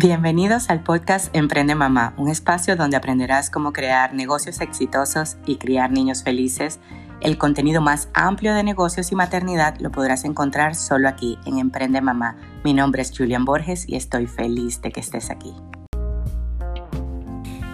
Bienvenidos 0.00 0.70
al 0.70 0.84
podcast 0.84 1.34
Emprende 1.34 1.74
Mamá, 1.74 2.14
un 2.18 2.28
espacio 2.28 2.76
donde 2.76 2.96
aprenderás 2.96 3.50
cómo 3.50 3.72
crear 3.72 4.14
negocios 4.14 4.60
exitosos 4.60 5.38
y 5.44 5.56
criar 5.56 5.90
niños 5.90 6.22
felices. 6.22 6.78
El 7.20 7.36
contenido 7.36 7.80
más 7.80 8.08
amplio 8.14 8.54
de 8.54 8.62
negocios 8.62 9.10
y 9.10 9.16
maternidad 9.16 9.76
lo 9.80 9.90
podrás 9.90 10.24
encontrar 10.24 10.76
solo 10.76 11.08
aquí 11.08 11.36
en 11.46 11.58
Emprende 11.58 12.00
Mamá. 12.00 12.36
Mi 12.62 12.74
nombre 12.74 13.02
es 13.02 13.10
Julian 13.10 13.44
Borges 13.44 13.88
y 13.88 13.96
estoy 13.96 14.28
feliz 14.28 14.80
de 14.82 14.92
que 14.92 15.00
estés 15.00 15.30
aquí. 15.30 15.52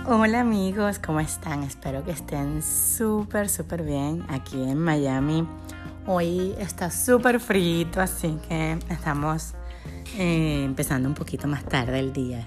Hola 0.07 0.41
amigos, 0.41 0.99
¿cómo 0.99 1.21
están? 1.21 1.63
Espero 1.63 2.05
que 2.05 2.13
estén 2.13 2.63
súper, 2.63 3.51
súper 3.51 3.83
bien 3.83 4.25
aquí 4.31 4.63
en 4.63 4.79
Miami. 4.79 5.47
Hoy 6.07 6.55
está 6.59 6.91
súper 6.91 7.39
frito, 7.39 8.01
así 8.01 8.39
que 8.49 8.79
estamos 8.89 9.55
eh, 10.19 10.63
empezando 10.65 11.09
un 11.09 11.15
poquito 11.15 11.49
más 11.49 11.65
tarde 11.65 11.99
el 11.99 12.13
día. 12.13 12.47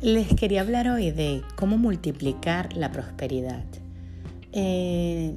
Les 0.00 0.28
quería 0.34 0.60
hablar 0.60 0.88
hoy 0.88 1.10
de 1.10 1.42
cómo 1.56 1.78
multiplicar 1.78 2.74
la 2.74 2.92
prosperidad. 2.92 3.64
Eh, 4.52 5.36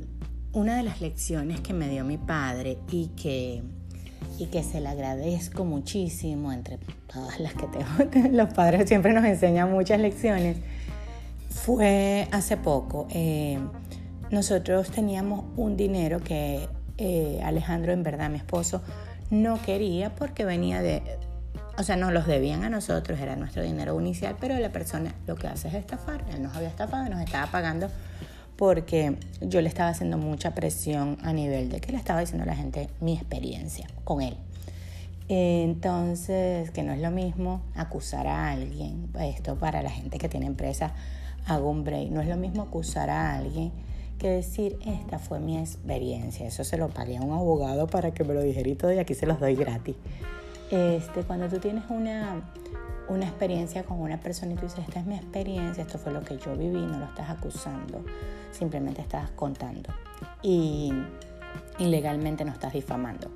una 0.54 0.78
de 0.78 0.84
las 0.84 1.02
lecciones 1.02 1.62
que 1.62 1.73
me 1.73 1.90
dio 1.90 2.04
mi 2.04 2.18
padre 2.18 2.78
y 2.92 3.08
que, 3.08 3.64
y 4.38 4.45
que 4.48 4.62
se 4.62 4.80
le 4.80 4.90
agradezco 4.90 5.66
muchísimo 5.66 6.52
entre 6.52 6.78
todas 7.12 7.40
las 7.40 7.54
que 7.54 7.66
tengo, 7.67 8.30
los 8.31 8.54
padres 8.54 8.88
siempre 8.88 9.14
nos 9.14 9.26
enseñan 9.26 9.72
muchas 9.72 10.00
lecciones, 10.00 10.58
fue 11.50 12.28
hace 12.31 12.58
poco. 12.58 13.08
Eh, 13.09 13.58
nosotros 14.30 14.92
teníamos 14.92 15.45
un 15.56 15.78
dinero 15.78 16.20
que 16.20 16.67
Alejandro, 17.44 17.94
en 17.94 18.04
verdad, 18.04 18.30
mi 18.30 18.38
esposo, 18.38 18.81
no 19.30 19.62
quería 19.62 20.16
porque 20.16 20.45
venía 20.45 20.81
de, 20.81 21.04
o 21.77 21.84
sea, 21.84 21.95
nos 21.95 22.13
los 22.13 22.26
debían 22.26 22.63
a 22.63 22.70
nosotros, 22.70 23.20
era 23.20 23.36
nuestro 23.36 23.64
dinero 23.64 24.00
inicial, 24.00 24.36
pero 24.39 24.58
la 24.58 24.72
persona 24.72 25.14
lo 25.25 25.36
que 25.36 25.47
hace 25.47 25.67
es 25.67 25.73
estafar. 25.73 26.25
Él 26.34 26.42
nos 26.42 26.56
había 26.56 26.69
estafado, 26.69 27.09
nos 27.09 27.22
estaba 27.22 27.47
pagando 27.52 27.89
porque 28.56 29.17
yo 29.42 29.61
le 29.61 29.69
estaba 29.69 29.89
haciendo 29.89 30.17
mucha 30.17 30.56
presión 30.56 31.17
a 31.22 31.31
nivel 31.31 31.69
de 31.69 31.80
que 31.80 31.92
le 31.92 31.97
estaba 31.97 32.22
diciendo 32.22 32.44
a 32.44 32.47
la 32.47 32.56
gente 32.56 32.89
mi 33.00 33.14
experiencia 33.14 33.88
con 34.03 34.22
él. 34.22 34.36
Entonces, 35.30 36.72
que 36.72 36.84
no 36.84 36.94
es 36.94 37.02
lo 37.02 37.12
mismo 37.12 37.62
acusar 37.75 38.28
a 38.28 38.50
alguien, 38.50 39.09
esto 39.19 39.56
para 39.56 39.84
la 39.84 39.89
gente 39.89 40.17
que 40.17 40.30
tiene 40.30 40.47
empresa, 40.47 40.94
hago 41.45 41.69
un 41.69 41.84
no 41.84 42.22
es 42.22 42.28
lo 42.28 42.38
mismo 42.38 42.64
acusar 42.64 43.09
a 43.09 43.36
alguien 43.36 43.72
que 44.18 44.30
decir, 44.30 44.78
esta 44.86 45.20
fue 45.20 45.40
mi 45.40 45.58
experiencia. 45.58 46.48
Eso 46.48 46.64
se 46.64 46.78
lo 46.78 46.90
pagué 46.90 47.18
a 47.18 47.22
un 47.22 47.32
abogado 47.32 47.88
para 47.88 48.12
que 48.12 48.24
me 48.24 48.34
lo 48.34 48.42
dijera 48.42 48.70
y 48.70 48.76
todo, 48.76 48.94
y 48.94 49.00
aquí 49.00 49.14
se 49.14 49.26
los 49.26 49.40
doy 49.40 49.56
gratis. 49.56 49.96
Este, 50.72 51.22
cuando 51.22 51.48
tú 51.48 51.59
tienes 51.59 51.84
una, 51.90 52.42
una 53.08 53.26
experiencia 53.26 53.84
con 53.84 54.00
una 54.02 54.20
persona 54.20 54.54
y 54.54 54.56
tú 54.56 54.64
dices, 54.64 54.80
esta 54.88 55.00
es 55.00 55.06
mi 55.06 55.16
experiencia, 55.16 55.84
esto 55.84 55.98
fue 55.98 56.12
lo 56.12 56.22
que 56.22 56.38
yo 56.38 56.56
viví, 56.56 56.80
no 56.80 57.00
lo 57.00 57.06
estás 57.06 57.30
acusando, 57.30 58.04
simplemente 58.52 59.02
estás 59.02 59.30
contando. 59.32 59.94
Y, 60.42 60.92
ilegalmente 61.80 62.44
no 62.46 62.52
estás 62.52 62.74
difamando. 62.74 63.30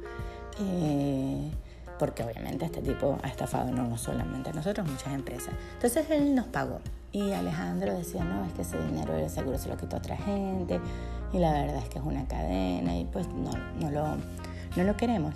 Eh, 0.60 1.52
porque 1.98 2.24
obviamente 2.24 2.66
este 2.66 2.82
tipo 2.82 3.18
ha 3.22 3.28
estafado 3.28 3.72
no 3.72 3.98
solamente 3.98 4.50
a 4.50 4.54
nosotros, 4.54 4.88
muchas 4.88 5.14
empresas. 5.14 5.54
Entonces 5.76 6.10
él 6.10 6.34
nos 6.34 6.48
pagó 6.48 6.80
y 7.12 7.32
Alejandro 7.34 7.98
decía, 7.98 8.24
no, 8.24 8.46
es 8.46 8.54
que 8.54 8.62
ese 8.62 8.82
dinero 8.82 9.16
el 9.16 9.30
seguro 9.30 9.58
se 9.58 9.70
lo 9.70 9.78
quitó 9.78 9.98
otra 9.98 10.16
gente 10.16 10.80
y 11.34 11.40
la 11.40 11.52
verdad 11.52 11.78
es 11.78 11.90
que 11.90 12.00
es 12.00 12.06
una 12.06 12.26
cadena 12.26 12.96
y 12.98 13.06
pues 13.06 13.28
no, 13.28 13.52
no, 13.80 13.92
lo, 13.92 14.08
no 14.76 14.84
lo 14.84 14.96
queremos. 14.96 15.36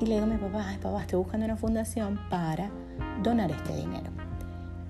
Y 0.00 0.06
le 0.06 0.14
digo 0.14 0.24
a 0.24 0.28
mi 0.28 0.36
papá, 0.36 0.64
ay 0.68 0.78
papá, 0.78 1.02
estoy 1.02 1.18
buscando 1.18 1.46
una 1.46 1.56
fundación 1.56 2.20
para 2.28 2.70
donar 3.22 3.50
este 3.50 3.74
dinero. 3.76 4.10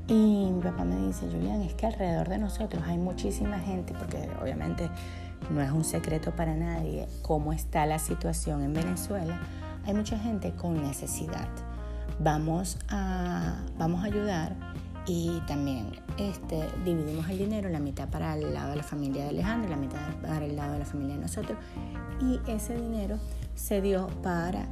Y 0.06 0.50
mi 0.50 0.60
papá 0.60 0.84
me 0.84 0.96
dice, 1.06 1.26
Julián, 1.30 1.62
es 1.62 1.74
que 1.74 1.86
alrededor 1.86 2.28
de 2.28 2.38
nosotros 2.38 2.82
hay 2.86 2.98
muchísima 2.98 3.58
gente, 3.58 3.94
porque 3.94 4.28
obviamente 4.42 4.90
no 5.50 5.62
es 5.62 5.70
un 5.70 5.84
secreto 5.84 6.34
para 6.34 6.54
nadie 6.54 7.06
cómo 7.22 7.52
está 7.52 7.86
la 7.86 7.98
situación 7.98 8.62
en 8.62 8.72
Venezuela, 8.74 9.38
hay 9.86 9.94
mucha 9.94 10.18
gente 10.18 10.52
con 10.52 10.82
necesidad. 10.82 11.48
Vamos 12.18 12.78
a, 12.88 13.56
vamos 13.78 14.02
a 14.02 14.06
ayudar 14.06 14.56
y 15.06 15.40
también 15.46 15.92
este, 16.16 16.64
dividimos 16.84 17.28
el 17.28 17.38
dinero, 17.38 17.68
la 17.68 17.80
mitad 17.80 18.08
para 18.08 18.36
el 18.36 18.54
lado 18.54 18.70
de 18.70 18.76
la 18.76 18.82
familia 18.82 19.24
de 19.24 19.30
Alejandro, 19.30 19.70
la 19.70 19.76
mitad 19.76 19.98
para 20.22 20.46
el 20.46 20.56
lado 20.56 20.74
de 20.74 20.78
la 20.78 20.84
familia 20.84 21.16
de 21.16 21.22
nosotros. 21.22 21.58
Y 22.20 22.40
ese 22.50 22.74
dinero 22.80 23.18
se 23.54 23.82
dio 23.82 24.08
para, 24.22 24.66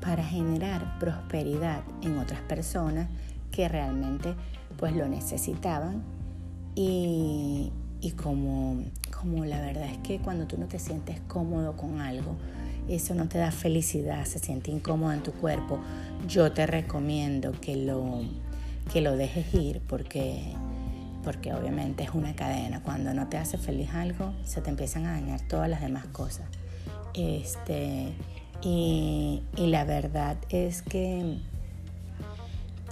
para 0.00 0.22
generar 0.24 0.98
prosperidad 1.00 1.82
en 2.02 2.18
otras 2.18 2.40
personas 2.42 3.08
que 3.50 3.68
realmente 3.68 4.34
pues 4.76 4.94
lo 4.94 5.08
necesitaban. 5.08 6.02
Y, 6.74 7.72
y 8.00 8.12
como, 8.12 8.84
como 9.20 9.44
la 9.44 9.60
verdad 9.60 9.84
es 9.84 9.98
que 9.98 10.20
cuando 10.20 10.46
tú 10.46 10.58
no 10.58 10.66
te 10.66 10.78
sientes 10.78 11.20
cómodo 11.26 11.76
con 11.76 12.00
algo, 12.00 12.36
eso 12.88 13.14
no 13.14 13.28
te 13.28 13.38
da 13.38 13.50
felicidad, 13.50 14.24
se 14.26 14.38
siente 14.38 14.70
incómodo 14.70 15.12
en 15.12 15.22
tu 15.22 15.32
cuerpo, 15.32 15.78
yo 16.28 16.52
te 16.52 16.66
recomiendo 16.66 17.52
que 17.60 17.76
lo 17.76 18.22
que 18.90 19.00
lo 19.00 19.16
dejes 19.16 19.52
ir 19.54 19.80
porque, 19.86 20.54
porque 21.24 21.52
obviamente 21.52 22.04
es 22.04 22.10
una 22.10 22.34
cadena. 22.34 22.82
Cuando 22.82 23.12
no 23.14 23.28
te 23.28 23.36
hace 23.36 23.58
feliz 23.58 23.90
algo, 23.94 24.32
se 24.44 24.60
te 24.60 24.70
empiezan 24.70 25.06
a 25.06 25.12
dañar 25.12 25.40
todas 25.42 25.68
las 25.68 25.80
demás 25.80 26.06
cosas. 26.06 26.46
Este, 27.14 28.12
y, 28.62 29.42
y 29.56 29.66
la 29.66 29.84
verdad 29.84 30.36
es 30.48 30.82
que, 30.82 31.38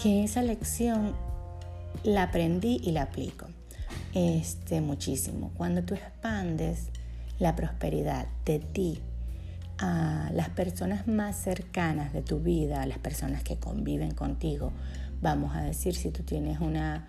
que 0.02 0.24
esa 0.24 0.42
lección 0.42 1.14
la 2.04 2.24
aprendí 2.24 2.80
y 2.82 2.92
la 2.92 3.02
aplico 3.02 3.46
este, 4.14 4.80
muchísimo. 4.80 5.52
Cuando 5.56 5.82
tú 5.82 5.94
expandes 5.94 6.88
la 7.38 7.56
prosperidad 7.56 8.26
de 8.44 8.58
ti 8.58 9.00
a 9.78 10.30
las 10.34 10.50
personas 10.50 11.06
más 11.06 11.36
cercanas 11.36 12.12
de 12.12 12.22
tu 12.22 12.40
vida, 12.40 12.82
a 12.82 12.86
las 12.86 12.98
personas 12.98 13.42
que 13.42 13.56
conviven 13.56 14.12
contigo, 14.12 14.72
Vamos 15.20 15.54
a 15.54 15.62
decir, 15.62 15.94
si 15.94 16.10
tú 16.10 16.22
tienes 16.22 16.60
una, 16.60 17.06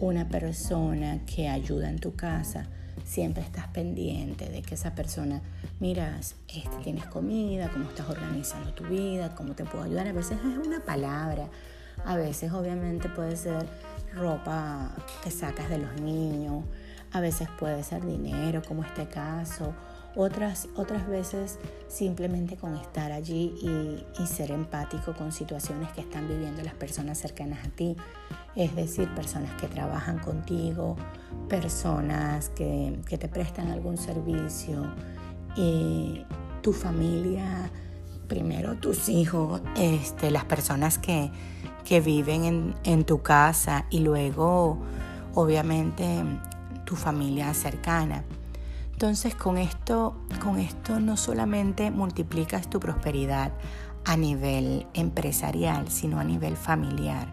una 0.00 0.28
persona 0.28 1.20
que 1.24 1.48
ayuda 1.48 1.88
en 1.88 1.98
tu 1.98 2.14
casa, 2.14 2.66
siempre 3.04 3.42
estás 3.42 3.68
pendiente 3.68 4.48
de 4.48 4.62
que 4.62 4.74
esa 4.74 4.94
persona, 4.94 5.40
miras, 5.80 6.34
este, 6.48 6.76
tienes 6.82 7.06
comida, 7.06 7.70
cómo 7.70 7.88
estás 7.88 8.08
organizando 8.10 8.74
tu 8.74 8.84
vida, 8.84 9.34
cómo 9.34 9.54
te 9.54 9.64
puedo 9.64 9.84
ayudar. 9.84 10.06
A 10.08 10.12
veces 10.12 10.38
es 10.38 10.66
una 10.66 10.80
palabra, 10.80 11.48
a 12.04 12.16
veces 12.16 12.52
obviamente 12.52 13.08
puede 13.08 13.36
ser 13.36 13.66
ropa 14.14 14.94
que 15.22 15.30
sacas 15.30 15.70
de 15.70 15.78
los 15.78 16.00
niños, 16.00 16.64
a 17.12 17.20
veces 17.20 17.48
puede 17.58 17.82
ser 17.84 18.04
dinero, 18.04 18.62
como 18.66 18.84
este 18.84 19.06
caso, 19.06 19.74
otras, 20.16 20.68
otras 20.76 21.06
veces 21.06 21.58
simplemente 21.88 22.56
con 22.56 22.74
estar 22.74 23.12
allí 23.12 23.54
y, 23.62 24.26
ser 24.26 24.50
empático 24.50 25.14
con 25.14 25.30
situaciones 25.30 25.90
que 25.92 26.00
están 26.00 26.26
viviendo 26.26 26.62
las 26.62 26.74
personas 26.74 27.16
cercanas 27.18 27.64
a 27.64 27.70
ti, 27.70 27.96
es 28.56 28.74
decir, 28.74 29.08
personas 29.14 29.52
que 29.60 29.68
trabajan 29.68 30.18
contigo, 30.18 30.96
personas 31.48 32.48
que, 32.50 32.98
te 33.06 33.28
prestan 33.28 33.68
algún 33.68 33.96
servicio, 33.96 34.92
y 35.54 36.24
tu 36.60 36.72
familia, 36.72 37.70
primero 38.26 38.74
tus 38.74 39.08
hijos, 39.08 39.62
este, 39.76 40.30
las 40.30 40.44
personas 40.44 40.98
que, 40.98 41.30
viven 41.88 42.44
en, 42.44 42.74
en 42.82 43.04
tu 43.04 43.22
casa 43.22 43.86
y 43.90 44.00
luego 44.00 44.76
obviamente 45.34 46.04
tu 46.84 46.96
familia 46.96 47.54
cercana. 47.54 48.24
Entonces 48.96 49.34
con 49.34 49.58
esto, 49.58 50.16
con 50.42 50.58
esto 50.58 51.00
no 51.00 51.18
solamente 51.18 51.90
multiplicas 51.90 52.70
tu 52.70 52.80
prosperidad 52.80 53.52
a 54.06 54.16
nivel 54.16 54.86
empresarial, 54.94 55.90
sino 55.90 56.18
a 56.18 56.24
nivel 56.24 56.56
familiar. 56.56 57.28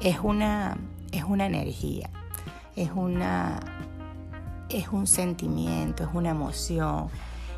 Es 0.00 0.20
una, 0.22 0.78
es 1.10 1.24
una 1.24 1.44
energía, 1.44 2.08
es, 2.76 2.92
una, 2.94 3.60
es 4.70 4.88
un 4.88 5.06
sentimiento, 5.06 6.04
es 6.04 6.08
una 6.14 6.30
emoción, 6.30 7.08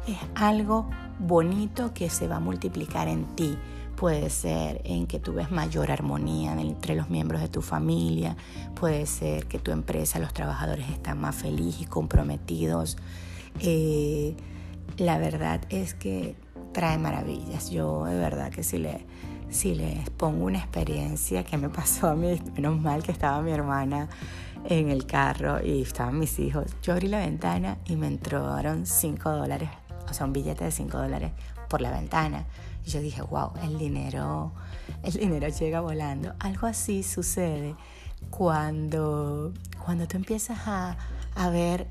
es 0.08 0.19
algo 0.34 0.90
bonito 1.20 1.94
que 1.94 2.11
se 2.11 2.26
va 2.26 2.38
a 2.38 2.40
multiplicar 2.40 3.06
en 3.06 3.25
ti. 3.37 3.56
Puede 3.94 4.31
ser 4.31 4.81
en 4.82 5.06
que 5.06 5.20
tú 5.20 5.32
ves 5.32 5.52
mayor 5.52 5.93
armonía 5.93 6.61
entre 6.61 6.96
los 6.96 7.08
miembros 7.08 7.40
de 7.40 7.46
tu 7.46 7.62
familia, 7.62 8.37
puede 8.75 9.06
ser 9.06 9.46
que 9.46 9.61
tu 9.61 9.70
empresa, 9.70 10.19
los 10.19 10.34
trabajadores 10.34 10.88
están 10.88 11.20
más 11.20 11.37
felices 11.37 11.82
y 11.82 11.87
comprometidos 11.87 12.96
eh, 13.60 14.36
la 14.96 15.18
verdad 15.18 15.60
es 15.70 15.94
que 15.94 16.36
trae 16.72 16.98
maravillas. 16.98 17.70
Yo 17.70 18.04
de 18.04 18.16
verdad 18.16 18.50
que 18.50 18.62
si, 18.62 18.78
le, 18.78 19.06
si 19.50 19.74
les 19.74 20.10
pongo 20.10 20.46
una 20.46 20.58
experiencia 20.58 21.44
que 21.44 21.56
me 21.58 21.68
pasó 21.68 22.08
a 22.08 22.14
mí, 22.14 22.40
menos 22.54 22.80
mal 22.80 23.02
que 23.02 23.12
estaba 23.12 23.40
mi 23.42 23.52
hermana 23.52 24.08
en 24.64 24.90
el 24.90 25.06
carro 25.06 25.64
y 25.64 25.82
estaban 25.82 26.18
mis 26.18 26.38
hijos. 26.38 26.66
Yo 26.82 26.92
abrí 26.92 27.08
la 27.08 27.18
ventana 27.18 27.78
y 27.86 27.96
me 27.96 28.06
entraron 28.06 28.86
5 28.86 29.30
dólares, 29.30 29.68
o 30.08 30.14
sea, 30.14 30.26
un 30.26 30.32
billete 30.32 30.64
de 30.64 30.70
5 30.70 30.96
dólares 30.96 31.32
por 31.68 31.80
la 31.80 31.90
ventana. 31.90 32.46
Y 32.86 32.90
yo 32.90 33.00
dije, 33.00 33.22
wow, 33.22 33.52
el 33.62 33.78
dinero 33.78 34.52
el 35.02 35.12
dinero 35.12 35.48
llega 35.48 35.80
volando. 35.80 36.34
Algo 36.38 36.66
así 36.66 37.02
sucede 37.02 37.74
cuando, 38.30 39.52
cuando 39.84 40.06
tú 40.06 40.16
empiezas 40.16 40.58
a, 40.66 40.96
a 41.34 41.50
ver 41.50 41.86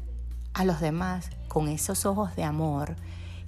a 0.54 0.66
los 0.66 0.80
demás 0.80 1.30
con 1.48 1.68
esos 1.68 2.06
ojos 2.06 2.36
de 2.36 2.44
amor 2.44 2.96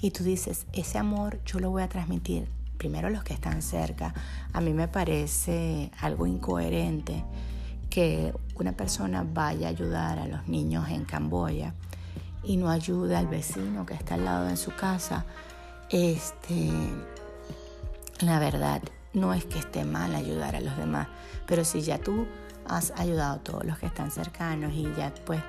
y 0.02 0.12
tú 0.12 0.24
dices, 0.24 0.66
ese 0.74 0.98
amor 0.98 1.40
yo 1.46 1.60
lo 1.60 1.72
voy 1.72 1.84
a 1.84 1.90
transmitir 1.90 2.48
primero 2.78 3.08
a 3.08 3.12
los 3.12 3.24
que 3.24 3.34
están 3.34 3.62
cerca. 3.62 4.14
A 4.54 4.62
mí 4.62 4.74
me 4.74 4.88
parece 4.88 5.92
algo 6.00 6.28
incoherente 6.28 7.24
que 7.90 8.34
una 8.56 8.74
persona 8.74 9.26
vaya 9.26 9.68
a 9.68 9.70
ayudar 9.70 10.20
a 10.20 10.28
los 10.28 10.48
niños 10.48 10.90
en 10.90 11.06
Camboya 11.06 11.74
y 12.44 12.58
no 12.58 12.70
ayude 12.70 13.16
al 13.16 13.28
vecino 13.28 13.86
que 13.86 13.94
está 13.94 14.16
al 14.16 14.26
lado 14.26 14.46
de 14.46 14.58
su 14.58 14.76
casa. 14.76 15.26
Este, 15.90 16.72
la 18.20 18.40
verdad, 18.40 18.82
no 19.14 19.34
es 19.34 19.46
que 19.46 19.60
esté 19.60 19.86
mal 19.86 20.14
ayudar 20.14 20.56
a 20.56 20.60
los 20.60 20.76
demás, 20.78 21.08
pero 21.48 21.64
si 21.64 21.82
ya 21.82 21.98
tú 22.00 22.28
has 22.68 22.92
ayudado 22.98 23.36
a 23.36 23.44
todos 23.44 23.66
los 23.66 23.78
que 23.78 23.86
están 23.86 24.12
cercanos 24.12 24.74
y 24.74 24.84
ya 24.98 25.14
pues 25.26 25.42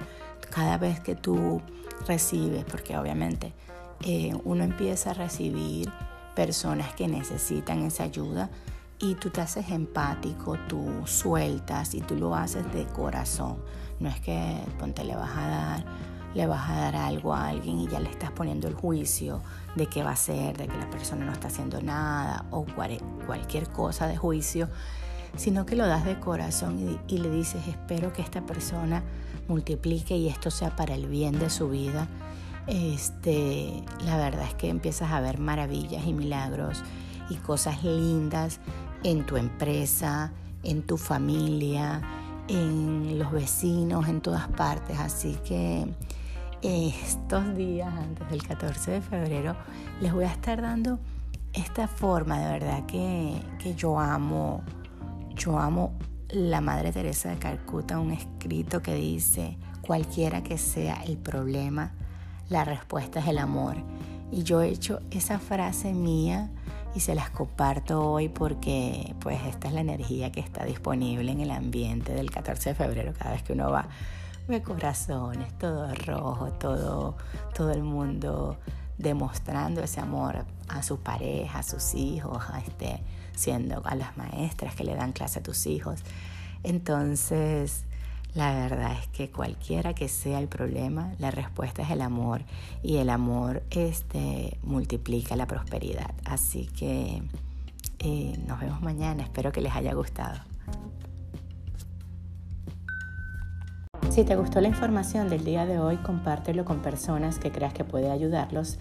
cada 0.51 0.79
vez 0.79 1.01
que 1.01 1.15
tú 1.15 1.61
recibes, 2.07 2.65
porque 2.65 2.97
obviamente 2.97 3.53
eh, 4.03 4.33
uno 4.45 4.65
empieza 4.65 5.11
a 5.11 5.15
recibir 5.15 5.91
personas 6.35 6.95
que 6.95 7.09
necesitan 7.09 7.83
esa 7.85 8.05
ayuda 8.05 8.51
y 8.99 9.15
tú 9.15 9.31
te 9.31 9.41
haces 9.41 9.71
empático, 9.71 10.57
tú 10.69 11.03
sueltas 11.05 11.95
y 11.95 12.01
tú 12.01 12.15
lo 12.15 12.35
haces 12.35 12.71
de 12.73 12.87
corazón. 12.87 13.59
No 14.01 14.09
es 14.09 14.21
que 14.21 14.59
ponte 14.79 15.05
le 15.05 15.17
vas 15.17 15.37
a 15.37 15.49
dar, 15.49 15.85
le 16.35 16.47
vas 16.47 16.69
a 16.71 16.77
dar 16.77 16.97
algo 16.97 17.35
a 17.35 17.49
alguien 17.49 17.81
y 17.81 17.89
ya 17.89 18.01
le 18.01 18.11
estás 18.11 18.31
poniendo 18.31 18.69
el 18.69 18.75
juicio 18.75 19.43
de 19.75 19.87
qué 19.87 20.03
va 20.03 20.11
a 20.11 20.13
hacer, 20.15 20.57
de 20.57 20.67
que 20.67 20.77
la 20.77 20.89
persona 20.91 21.25
no 21.25 21.33
está 21.33 21.49
haciendo 21.49 21.81
nada 21.83 22.47
o 22.51 22.65
cualquier 23.27 23.69
cosa 23.69 24.07
de 24.07 24.17
juicio, 24.17 24.69
sino 25.37 25.67
que 25.67 25.77
lo 25.77 25.87
das 25.87 26.05
de 26.05 26.19
corazón 26.19 27.01
y, 27.09 27.19
le 27.19 27.31
dices, 27.31 27.67
espero 27.69 28.13
que 28.13 28.23
esta 28.23 28.41
persona 28.43 29.03
multiplique 29.49 30.17
y 30.17 30.29
esto 30.29 30.51
sea 30.51 30.75
para 30.75 30.95
el 30.95 31.07
bien 31.07 31.39
de 31.39 31.51
su 31.51 31.69
vida 31.69 32.09
este, 32.67 33.85
la 34.05 34.17
verdad 34.17 34.45
es 34.45 34.55
que 34.55 34.69
empiezas 34.69 35.13
a 35.13 35.21
ver 35.21 35.39
maravillas 35.39 36.05
y 36.05 36.13
milagros 36.13 36.83
y 37.31 37.37
cosas 37.37 37.85
lindas 37.85 38.61
en 39.05 39.25
tu 39.25 39.37
empresa, 39.37 40.33
en 40.65 40.83
tu 40.83 40.97
familia, 40.97 42.03
en 42.49 43.19
los 43.19 43.31
vecinos, 43.31 44.09
en 44.09 44.21
todas 44.21 44.49
partes. 44.49 44.99
Así 44.99 45.37
que 45.47 45.87
estos 46.63 47.55
días 47.55 47.93
antes 47.95 48.29
del 48.31 48.43
14 48.43 48.91
de 48.91 49.01
febrero 49.01 49.57
les 50.01 50.13
voy 50.13 50.25
a 50.25 50.33
estar 50.33 50.61
dando 50.61 50.99
esta 51.53 51.87
forma 51.87 52.41
de 52.41 52.53
verdad 52.59 52.87
que, 52.87 53.41
que 53.61 53.75
yo 53.75 53.99
amo. 53.99 54.63
Yo 55.37 55.59
amo 55.59 55.93
la 56.31 56.63
Madre 56.63 56.93
Teresa 56.93 57.29
de 57.29 57.37
Calcuta, 57.37 57.99
un 57.99 58.11
escrito 58.11 58.81
que 58.81 58.95
dice, 58.95 59.59
cualquiera 59.83 60.43
que 60.43 60.57
sea 60.57 61.03
el 61.05 61.19
problema, 61.19 61.93
la 62.49 62.65
respuesta 62.65 63.21
es 63.21 63.29
el 63.29 63.37
amor. 63.39 63.77
Y 64.33 64.45
yo 64.45 64.63
he 64.63 64.69
hecho 64.69 65.01
esa 65.11 65.39
frase 65.39 65.93
mía 65.93 66.51
y 66.95 67.01
se 67.01 67.15
las 67.15 67.29
comparto 67.29 68.11
hoy 68.11 68.31
porque 68.31 69.15
pues 69.21 69.39
esta 69.47 69.69
es 69.69 69.75
la 69.75 69.83
energía 69.83 70.33
que 70.33 70.41
está 70.41 70.65
disponible 70.65 71.31
en 71.31 71.43
el 71.43 71.51
ambiente 71.51 72.15
del 72.15 72.31
14 72.31 72.71
de 72.71 72.75
febrero 72.75 73.13
cada 73.17 73.33
vez 73.33 73.43
que 73.43 73.53
uno 73.53 73.71
va. 73.71 73.89
Ve 74.49 74.63
corazones, 74.63 75.57
todo 75.59 75.95
rojo, 76.07 76.53
todo, 76.53 77.17
todo 77.55 77.73
el 77.73 77.83
mundo 77.83 78.59
demostrando 78.99 79.83
ese 79.83 80.01
amor 80.01 80.45
a 80.69 80.83
su 80.83 80.99
pareja, 81.01 81.61
a 81.61 81.63
sus 81.63 81.95
hijos, 81.95 82.45
a 82.51 82.61
este, 82.61 83.01
siendo 83.35 83.83
a 83.85 83.95
las 83.95 84.17
maestras 84.17 84.75
que 84.75 84.85
le 84.85 84.95
dan 84.95 85.13
clase 85.13 85.41
a 85.41 85.43
tus 85.43 85.67
hijos. 85.67 86.01
Entonces, 86.63 87.85
la 88.35 88.53
verdad 88.53 88.93
es 89.01 89.09
que 89.09 89.31
cualquiera 89.31 89.95
que 89.95 90.09
sea 90.09 90.39
el 90.39 90.49
problema, 90.49 91.15
la 91.19 91.31
respuesta 91.31 91.83
es 91.83 91.91
el 91.91 92.03
amor 92.03 92.43
y 92.83 92.99
el 92.99 93.09
amor 93.09 93.63
este, 93.71 94.59
multiplica 94.63 95.37
la 95.37 95.47
prosperidad. 95.47 96.15
Así 96.25 96.67
que 96.67 97.23
eh, 97.99 98.39
nos 98.47 98.61
vemos 98.61 98.83
mañana, 98.83 99.23
espero 99.23 99.53
que 99.53 99.63
les 99.63 99.75
haya 99.75 99.95
gustado. 99.95 100.41
Si 104.17 104.25
te 104.25 104.35
gustó 104.35 104.63
la 104.63 104.69
información 104.69 105.29
del 105.29 105.45
día 105.45 105.67
de 105.67 105.79
hoy, 105.79 105.99
compártelo 105.99 106.65
con 106.65 106.81
personas 106.81 107.39
que 107.39 107.53
creas 107.53 107.75
que 107.75 107.85
puede 107.85 108.11
ayudarlos 108.11 108.79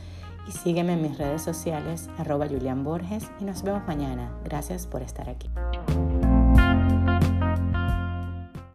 y 0.47 0.53
sígueme 0.53 0.93
en 0.93 1.01
mis 1.01 1.17
redes 1.17 1.41
sociales, 1.41 2.09
arroba 2.17 2.47
Julián 2.47 2.85
Borges, 2.85 3.29
y 3.41 3.43
nos 3.43 3.61
vemos 3.61 3.85
mañana. 3.85 4.31
Gracias 4.45 4.87
por 4.87 5.01
estar 5.01 5.29
aquí. 5.29 5.49